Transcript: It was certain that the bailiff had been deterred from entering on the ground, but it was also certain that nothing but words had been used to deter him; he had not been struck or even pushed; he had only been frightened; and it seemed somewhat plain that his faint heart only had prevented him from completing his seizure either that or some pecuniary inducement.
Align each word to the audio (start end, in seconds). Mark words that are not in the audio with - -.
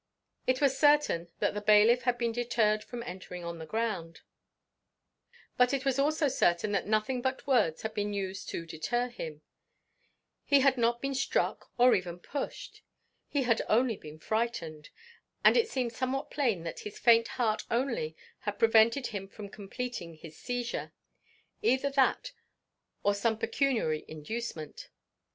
It 0.47 0.61
was 0.61 0.75
certain 0.79 1.29
that 1.37 1.53
the 1.53 1.61
bailiff 1.61 2.05
had 2.05 2.17
been 2.17 2.31
deterred 2.31 2.83
from 2.83 3.03
entering 3.03 3.45
on 3.45 3.59
the 3.59 3.67
ground, 3.67 4.21
but 5.57 5.75
it 5.75 5.85
was 5.85 5.99
also 5.99 6.27
certain 6.27 6.71
that 6.71 6.87
nothing 6.87 7.21
but 7.21 7.45
words 7.45 7.83
had 7.83 7.93
been 7.93 8.11
used 8.11 8.49
to 8.49 8.65
deter 8.65 9.09
him; 9.09 9.43
he 10.43 10.61
had 10.61 10.75
not 10.75 11.03
been 11.03 11.13
struck 11.13 11.71
or 11.77 11.93
even 11.93 12.17
pushed; 12.17 12.81
he 13.27 13.43
had 13.43 13.61
only 13.69 13.95
been 13.95 14.17
frightened; 14.17 14.89
and 15.43 15.55
it 15.55 15.69
seemed 15.69 15.93
somewhat 15.93 16.31
plain 16.31 16.63
that 16.63 16.79
his 16.79 16.97
faint 16.97 17.27
heart 17.37 17.63
only 17.69 18.15
had 18.39 18.57
prevented 18.57 19.05
him 19.13 19.27
from 19.27 19.49
completing 19.49 20.15
his 20.15 20.35
seizure 20.35 20.93
either 21.61 21.91
that 21.91 22.31
or 23.03 23.13
some 23.13 23.37
pecuniary 23.37 24.03
inducement. 24.07 24.89